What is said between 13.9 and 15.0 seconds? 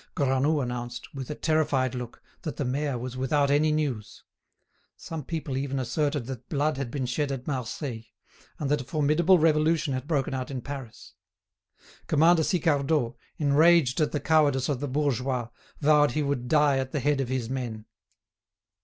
at the cowardice of the